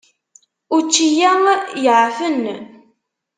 Učči-ya 0.75 1.31
yeεfen. 1.83 2.39